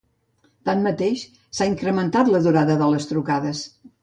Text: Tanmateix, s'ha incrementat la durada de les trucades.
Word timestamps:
Tanmateix, 0.69 1.25
s'ha 1.57 1.67
incrementat 1.73 2.33
la 2.37 2.43
durada 2.49 2.79
de 2.83 2.89
les 2.97 3.07
trucades. 3.13 3.63